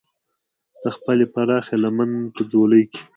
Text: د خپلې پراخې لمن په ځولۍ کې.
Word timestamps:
د 0.81 0.85
خپلې 0.95 1.25
پراخې 1.33 1.75
لمن 1.83 2.11
په 2.35 2.41
ځولۍ 2.51 2.83
کې. 2.91 3.01